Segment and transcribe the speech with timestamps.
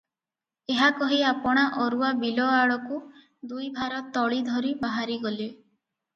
[0.75, 2.99] ଏହା କହି ଆପଣା ଅରୁଆ ବିଲ ଆଡ଼କୁ
[3.53, 5.49] ଦୁଇ ଭାର ତଳି ଧରି ବାହାରି ଗଲେ।